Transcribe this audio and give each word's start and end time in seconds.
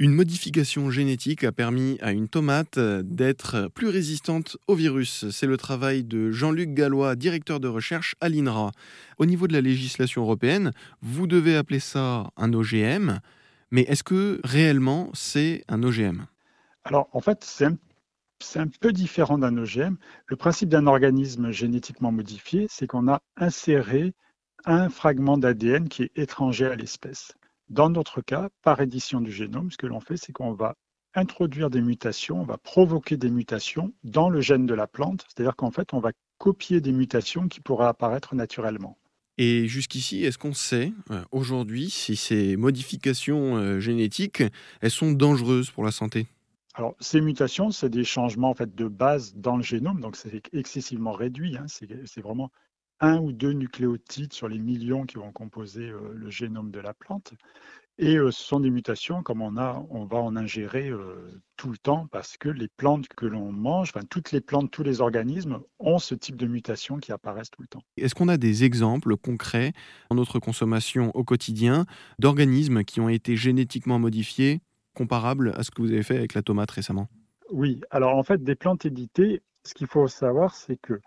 Une 0.00 0.14
modification 0.14 0.90
génétique 0.90 1.44
a 1.44 1.52
permis 1.52 1.98
à 2.00 2.12
une 2.12 2.26
tomate 2.26 2.78
d'être 2.78 3.68
plus 3.74 3.88
résistante 3.88 4.56
au 4.66 4.74
virus. 4.74 5.28
C'est 5.28 5.46
le 5.46 5.58
travail 5.58 6.04
de 6.04 6.30
Jean-Luc 6.30 6.72
Gallois, 6.72 7.16
directeur 7.16 7.60
de 7.60 7.68
recherche 7.68 8.16
à 8.22 8.30
l'INRA. 8.30 8.70
Au 9.18 9.26
niveau 9.26 9.46
de 9.46 9.52
la 9.52 9.60
législation 9.60 10.22
européenne, 10.22 10.72
vous 11.02 11.26
devez 11.26 11.54
appeler 11.54 11.80
ça 11.80 12.30
un 12.38 12.54
OGM, 12.54 13.18
mais 13.70 13.82
est-ce 13.82 14.02
que 14.02 14.40
réellement 14.42 15.10
c'est 15.12 15.64
un 15.68 15.82
OGM 15.82 16.24
Alors 16.84 17.10
en 17.12 17.20
fait, 17.20 17.44
c'est 17.44 18.58
un, 18.58 18.68
peu 18.80 18.92
différent 18.92 19.36
d'un 19.36 19.58
OGM. 19.58 19.96
Le 20.28 20.36
principe 20.36 20.70
d'un 20.70 20.86
organisme 20.86 21.50
génétiquement 21.50 22.10
modifié, 22.10 22.68
c'est 22.70 22.86
qu'on 22.86 23.06
a 23.06 23.20
inséré 23.36 24.14
un 24.64 24.88
fragment 24.88 25.36
d'ADN 25.36 25.90
qui 25.90 26.04
est 26.04 26.12
étranger 26.16 26.64
à 26.64 26.74
l'espèce. 26.74 27.34
Dans 27.70 27.88
notre 27.88 28.20
cas, 28.20 28.48
par 28.62 28.80
édition 28.80 29.20
du 29.20 29.30
génome, 29.30 29.70
ce 29.70 29.76
que 29.76 29.86
l'on 29.86 30.00
fait, 30.00 30.16
c'est 30.16 30.32
qu'on 30.32 30.54
va 30.54 30.74
introduire 31.14 31.70
des 31.70 31.80
mutations, 31.80 32.40
on 32.40 32.44
va 32.44 32.58
provoquer 32.58 33.16
des 33.16 33.30
mutations 33.30 33.92
dans 34.02 34.28
le 34.28 34.40
gène 34.40 34.66
de 34.66 34.74
la 34.74 34.88
plante, 34.88 35.24
c'est-à-dire 35.28 35.54
qu'en 35.54 35.70
fait, 35.70 35.94
on 35.94 36.00
va 36.00 36.10
copier 36.38 36.80
des 36.80 36.90
mutations 36.90 37.46
qui 37.46 37.60
pourraient 37.60 37.86
apparaître 37.86 38.34
naturellement. 38.34 38.98
Et 39.38 39.68
jusqu'ici, 39.68 40.24
est-ce 40.24 40.36
qu'on 40.36 40.52
sait 40.52 40.92
euh, 41.12 41.22
aujourd'hui 41.30 41.90
si 41.90 42.16
ces 42.16 42.56
modifications 42.56 43.56
euh, 43.56 43.78
génétiques, 43.78 44.42
elles 44.80 44.90
sont 44.90 45.12
dangereuses 45.12 45.70
pour 45.70 45.84
la 45.84 45.92
santé? 45.92 46.26
Alors, 46.74 46.96
ces 46.98 47.20
mutations, 47.20 47.70
c'est 47.70 47.88
des 47.88 48.04
changements 48.04 48.50
en 48.50 48.54
fait, 48.54 48.74
de 48.74 48.88
base 48.88 49.34
dans 49.36 49.56
le 49.56 49.62
génome, 49.62 50.00
donc 50.00 50.16
c'est 50.16 50.42
excessivement 50.52 51.12
réduit. 51.12 51.56
Hein. 51.56 51.66
c'est 51.68 52.20
vraiment 52.20 52.50
un 53.00 53.18
ou 53.18 53.32
deux 53.32 53.52
nucléotides 53.52 54.32
sur 54.32 54.48
les 54.48 54.58
millions 54.58 55.04
qui 55.04 55.16
vont 55.16 55.32
composer 55.32 55.88
euh, 55.88 56.12
le 56.14 56.30
génome 56.30 56.70
de 56.70 56.80
la 56.80 56.94
plante. 56.94 57.32
Et 57.98 58.16
euh, 58.16 58.30
ce 58.30 58.42
sont 58.42 58.60
des 58.60 58.70
mutations 58.70 59.22
comme 59.22 59.42
on, 59.42 59.58
a, 59.58 59.84
on 59.90 60.06
va 60.06 60.18
en 60.18 60.34
ingérer 60.34 60.88
euh, 60.88 61.42
tout 61.56 61.70
le 61.70 61.76
temps 61.76 62.06
parce 62.10 62.38
que 62.38 62.48
les 62.48 62.68
plantes 62.68 63.08
que 63.08 63.26
l'on 63.26 63.52
mange, 63.52 63.92
enfin 63.94 64.06
toutes 64.08 64.32
les 64.32 64.40
plantes, 64.40 64.70
tous 64.70 64.82
les 64.82 65.02
organismes 65.02 65.60
ont 65.78 65.98
ce 65.98 66.14
type 66.14 66.36
de 66.36 66.46
mutations 66.46 66.96
qui 66.96 67.12
apparaissent 67.12 67.50
tout 67.50 67.60
le 67.60 67.68
temps. 67.68 67.82
Est-ce 67.98 68.14
qu'on 68.14 68.28
a 68.28 68.38
des 68.38 68.64
exemples 68.64 69.16
concrets 69.16 69.72
dans 70.08 70.16
notre 70.16 70.38
consommation 70.38 71.10
au 71.14 71.24
quotidien 71.24 71.84
d'organismes 72.18 72.84
qui 72.84 73.00
ont 73.00 73.10
été 73.10 73.36
génétiquement 73.36 73.98
modifiés 73.98 74.62
comparables 74.94 75.52
à 75.56 75.62
ce 75.62 75.70
que 75.70 75.82
vous 75.82 75.92
avez 75.92 76.02
fait 76.02 76.16
avec 76.16 76.32
la 76.32 76.42
tomate 76.42 76.70
récemment? 76.70 77.08
Oui, 77.50 77.80
alors 77.90 78.16
en 78.16 78.22
fait, 78.22 78.42
des 78.42 78.54
plantes 78.54 78.86
éditées, 78.86 79.42
ce 79.66 79.74
qu'il 79.74 79.86
faut 79.86 80.08
savoir, 80.08 80.54
c'est 80.54 80.76
que 80.80 81.00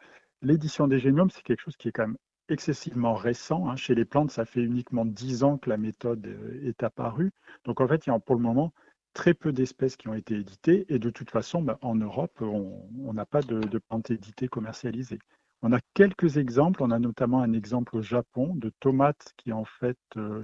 l'édition 0.44 0.88
des 0.88 1.00
génomes, 1.00 1.30
c'est 1.32 1.42
quelque 1.42 1.62
chose 1.62 1.78
qui 1.78 1.88
est 1.88 1.92
quand 1.92 2.08
même 2.08 2.18
excessivement 2.50 3.16
récent. 3.16 3.70
Hein. 3.70 3.76
Chez 3.76 3.96
les 3.96 4.06
plantes, 4.06 4.32
ça 4.32 4.46
fait 4.46 4.62
uniquement 4.62 5.06
10 5.06 5.44
ans 5.44 5.58
que 5.58 5.70
la 5.70 5.78
méthode 5.78 6.26
euh, 6.28 6.68
est 6.68 6.84
apparue. 6.84 7.32
Donc 7.66 7.82
en 7.82 7.88
fait, 7.88 8.06
il 8.06 8.10
y 8.10 8.14
a 8.14 8.20
pour 8.20 8.36
le 8.36 8.42
moment 8.42 8.74
très 9.14 9.34
peu 9.34 9.52
d'espèces 9.52 9.96
qui 9.96 10.08
ont 10.08 10.14
été 10.14 10.36
éditées. 10.36 10.86
Et 10.90 11.00
de 11.00 11.10
toute 11.10 11.32
façon, 11.32 11.62
ben, 11.62 11.78
en 11.82 11.96
Europe, 11.96 12.42
on 12.42 13.14
n'a 13.14 13.26
pas 13.26 13.42
de, 13.42 13.78
plantes 13.78 14.12
éditées 14.12 14.48
commercialisées. 14.48 15.20
On 15.62 15.72
a 15.72 15.80
quelques 15.94 16.38
exemples. 16.38 16.84
On 16.84 16.92
a 16.92 17.00
notamment 17.00 17.42
un 17.42 17.54
exemple 17.54 17.96
au 17.96 18.02
Japon 18.02 18.56
de 18.56 18.72
tomates 18.80 19.34
qui 19.38 19.54
en 19.54 19.66
fait 19.66 20.00
euh, 20.18 20.44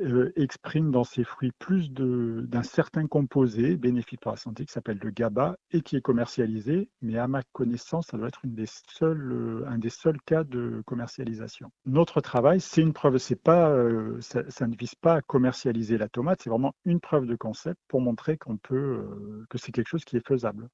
euh, 0.00 0.32
exprime 0.36 0.90
dans 0.90 1.04
ses 1.04 1.24
fruits 1.24 1.52
plus 1.58 1.90
d'un 1.92 2.62
certain 2.62 3.06
composé 3.06 3.76
bénéfique 3.76 4.20
pour 4.20 4.32
la 4.32 4.36
santé 4.36 4.64
qui 4.64 4.72
s'appelle 4.72 4.98
le 5.02 5.10
GABA 5.10 5.56
et 5.72 5.82
qui 5.82 5.96
est 5.96 6.00
commercialisé, 6.00 6.88
mais 7.02 7.18
à 7.18 7.28
ma 7.28 7.42
connaissance, 7.52 8.08
ça 8.08 8.16
doit 8.16 8.28
être 8.28 8.44
une 8.44 8.54
des 8.54 8.66
seuls, 8.66 9.32
euh, 9.32 9.64
un 9.68 9.78
des 9.78 9.90
seuls 9.90 10.20
cas 10.22 10.44
de 10.44 10.82
commercialisation. 10.86 11.70
Notre 11.86 12.20
travail, 12.20 12.60
c'est 12.60 12.82
une 12.82 12.92
preuve, 12.92 13.18
c'est 13.18 13.40
pas, 13.40 13.70
euh, 13.70 14.20
ça, 14.20 14.66
ne 14.66 14.76
vise 14.76 14.94
pas 14.94 15.14
à 15.14 15.22
commercialiser 15.22 15.98
la 15.98 16.08
tomate, 16.08 16.40
c'est 16.42 16.50
vraiment 16.50 16.74
une 16.84 17.00
preuve 17.00 17.26
de 17.26 17.36
concept 17.36 17.80
pour 17.88 18.00
montrer 18.00 18.36
qu'on 18.36 18.56
peut, 18.56 19.46
que 19.50 19.58
c'est 19.58 19.72
quelque 19.72 19.88
chose 19.88 20.04
qui 20.04 20.16
est 20.16 20.26
faisable. 20.26 20.68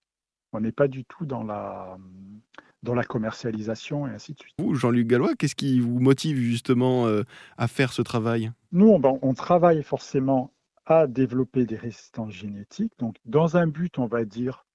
On 0.53 0.61
n'est 0.61 0.73
pas 0.73 0.89
du 0.89 1.05
tout 1.05 1.27
dans 1.27 1.43
la, 1.43 1.97
dans 2.83 2.95
la 2.95 3.05
commercialisation 3.05 4.07
et 4.07 4.11
ainsi 4.11 4.35
de 4.35 4.41
suite. 4.41 4.55
Vous, 4.59 4.75
Jean-Luc 4.75 5.07
Gallois, 5.07 5.35
qu'est-ce 5.35 5.55
qui 5.55 5.81
vous 5.81 6.01
motive 6.01 6.37
justement 6.37 7.07
euh, 7.07 7.23
à 7.57 7.69
faire 7.69 7.93
ce 7.93 8.03
travail? 8.03 8.53
Nous, 8.73 8.89
on, 8.89 9.19
on, 9.23 9.35
travaille 9.35 9.83
forcément 9.83 10.53
à 10.85 11.07
développer 11.07 11.67
des 11.67 11.77
résistances 11.77 12.33
génétiques, 12.33 12.93
donc 12.99 13.17
dans 13.25 13.57
un 13.57 13.67
but, 13.67 13.99
on 13.99 14.07
va 14.07 14.25
dire, 14.25 14.67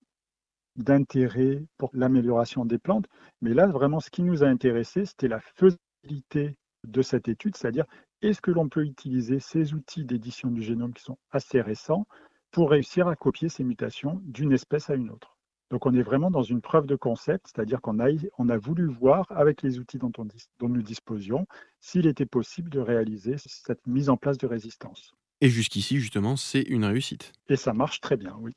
d'intérêt 0.76 1.64
pour 1.78 1.90
l'amélioration 1.94 2.66
des 2.66 2.78
plantes. 2.78 3.08
Mais 3.42 3.54
là, 3.54 3.68
vraiment, 3.68 4.00
ce 4.00 4.10
qui 4.10 4.24
nous 4.24 4.44
a 4.44 4.48
intéressé, 4.48 5.06
c'était 5.06 5.28
la 5.28 5.40
faisabilité 5.40 6.56
de 6.88 7.02
cette 7.02 7.28
étude, 7.28 7.56
c'est-à-dire 7.56 7.86
est-ce 8.22 8.42
que 8.42 8.52
l'on 8.52 8.70
peut 8.70 8.84
utiliser 8.84 9.40
ces 9.40 9.74
outils 9.74 10.06
d'édition 10.06 10.50
du 10.50 10.62
génome 10.62 10.94
qui 10.94 11.04
sont 11.04 11.18
assez 11.32 11.62
récents 11.62 12.06
pour 12.52 12.72
réussir 12.72 13.08
à 13.08 13.16
copier 13.16 13.50
ces 13.50 13.64
mutations 13.64 14.22
d'une 14.26 14.52
espèce 14.52 14.90
à 14.90 14.96
une 14.96 15.10
autre? 15.10 15.38
Donc 15.72 15.86
on 15.86 15.94
est 15.94 16.04
vraiment 16.04 16.30
dans 16.30 16.44
une 16.44 16.60
preuve 16.60 16.86
de 16.86 16.98
concept, 16.98 17.48
c'est-à-dire 17.48 17.80
qu'on 17.80 18.00
a, 18.00 18.10
on 18.38 18.50
a 18.50 18.58
voulu 18.58 18.86
voir 18.86 19.26
avec 19.32 19.62
les 19.62 19.80
outils 19.80 19.98
dont, 19.98 20.12
dont 20.12 20.70
nous 20.70 20.82
disposions 20.82 21.48
s'il 21.80 22.08
était 22.08 22.26
possible 22.26 22.70
de 22.70 22.80
réaliser 22.80 23.36
cette 23.38 23.88
mise 23.88 24.10
en 24.10 24.18
place 24.18 24.38
de 24.38 24.48
résistance. 24.48 25.14
Et 25.40 25.50
jusqu'ici, 25.50 25.98
justement, 25.98 26.36
c'est 26.36 26.62
une 26.62 26.84
réussite. 26.84 27.32
Et 27.48 27.56
ça 27.56 27.74
marche 27.74 28.02
très 28.02 28.18
bien, 28.18 28.36
oui. 28.42 28.54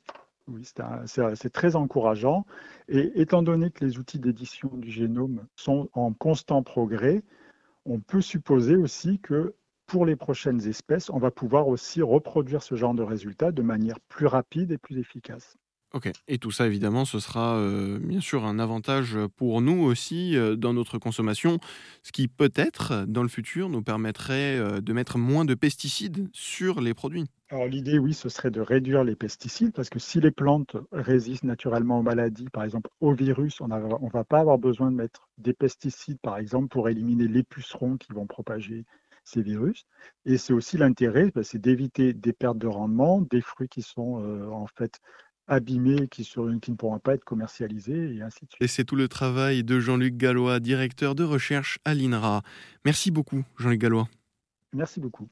Oui, 0.47 0.63
c'est 1.05 1.49
très 1.51 1.75
encourageant. 1.75 2.45
Et 2.87 3.19
étant 3.19 3.41
donné 3.41 3.71
que 3.71 3.83
les 3.83 3.97
outils 3.97 4.19
d'édition 4.19 4.69
du 4.73 4.91
génome 4.91 5.47
sont 5.55 5.89
en 5.93 6.13
constant 6.13 6.61
progrès, 6.61 7.23
on 7.85 7.99
peut 7.99 8.21
supposer 8.21 8.75
aussi 8.75 9.19
que 9.19 9.55
pour 9.87 10.05
les 10.05 10.15
prochaines 10.15 10.67
espèces, 10.67 11.09
on 11.09 11.17
va 11.17 11.31
pouvoir 11.31 11.67
aussi 11.67 12.01
reproduire 12.01 12.61
ce 12.61 12.75
genre 12.75 12.93
de 12.93 13.03
résultats 13.03 13.51
de 13.51 13.61
manière 13.61 13.99
plus 14.01 14.27
rapide 14.27 14.71
et 14.71 14.77
plus 14.77 14.99
efficace. 14.99 15.57
Ok. 15.95 16.11
Et 16.27 16.39
tout 16.39 16.51
ça, 16.51 16.67
évidemment, 16.67 17.05
ce 17.05 17.19
sera 17.19 17.55
euh, 17.55 17.99
bien 17.99 18.19
sûr 18.19 18.43
un 18.43 18.59
avantage 18.59 19.17
pour 19.37 19.61
nous 19.61 19.81
aussi 19.81 20.35
euh, 20.35 20.57
dans 20.57 20.73
notre 20.73 20.97
consommation, 20.97 21.57
ce 22.03 22.11
qui 22.11 22.27
peut-être 22.27 23.05
dans 23.07 23.23
le 23.23 23.29
futur 23.29 23.69
nous 23.69 23.81
permettrait 23.81 24.57
euh, 24.57 24.81
de 24.81 24.91
mettre 24.91 25.17
moins 25.17 25.45
de 25.45 25.53
pesticides 25.53 26.27
sur 26.33 26.81
les 26.81 26.93
produits. 26.93 27.23
Alors 27.49 27.67
l'idée, 27.67 27.97
oui, 27.97 28.13
ce 28.13 28.27
serait 28.27 28.51
de 28.51 28.59
réduire 28.59 29.05
les 29.05 29.15
pesticides 29.15 29.71
parce 29.71 29.89
que 29.89 29.99
si 29.99 30.19
les 30.19 30.31
plantes 30.31 30.75
résistent 30.91 31.45
naturellement 31.45 31.99
aux 31.99 32.03
maladies, 32.03 32.49
par 32.51 32.65
exemple 32.65 32.89
au 32.99 33.13
virus, 33.13 33.61
on 33.61 33.69
ne 33.69 34.11
va 34.11 34.23
pas 34.25 34.39
avoir 34.39 34.57
besoin 34.57 34.91
de 34.91 34.97
mettre 34.97 35.29
des 35.37 35.53
pesticides, 35.53 36.19
par 36.19 36.37
exemple, 36.37 36.67
pour 36.67 36.89
éliminer 36.89 37.29
les 37.29 37.43
pucerons 37.43 37.95
qui 37.95 38.11
vont 38.11 38.27
propager 38.27 38.83
ces 39.23 39.41
virus. 39.41 39.85
Et 40.25 40.37
c'est 40.37 40.53
aussi 40.53 40.77
l'intérêt, 40.77 41.31
bah, 41.33 41.43
c'est 41.43 41.59
d'éviter 41.59 42.13
des 42.13 42.33
pertes 42.33 42.57
de 42.57 42.67
rendement, 42.67 43.21
des 43.21 43.41
fruits 43.41 43.69
qui 43.69 43.81
sont 43.81 44.21
en 44.51 44.67
fait 44.67 44.99
abîmés 45.47 46.07
qui, 46.07 46.23
qui 46.23 46.71
ne 46.71 46.75
pourront 46.75 46.99
pas 46.99 47.13
être 47.13 47.23
commercialisés 47.23 48.15
et 48.15 48.21
ainsi 48.21 48.45
de 48.45 48.51
suite. 48.51 48.61
Et 48.61 48.67
c'est 48.67 48.83
tout 48.83 48.95
le 48.95 49.07
travail 49.07 49.63
de 49.63 49.79
Jean-Luc 49.79 50.17
Gallois, 50.17 50.59
directeur 50.59 51.15
de 51.15 51.23
recherche 51.23 51.79
à 51.85 51.93
l'INRA. 51.93 52.41
Merci 52.83 53.11
beaucoup, 53.11 53.43
Jean-Luc 53.57 53.81
Gallois. 53.81 54.07
Merci 54.73 54.99
beaucoup. 54.99 55.29